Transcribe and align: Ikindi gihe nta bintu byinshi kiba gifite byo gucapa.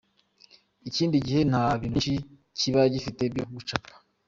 Ikindi 0.87 1.17
gihe 1.25 1.41
nta 1.49 1.63
bintu 1.81 1.97
byinshi 2.03 2.25
kiba 2.57 2.81
gifite 2.93 3.23
byo 3.33 3.45
gucapa. 3.53 3.91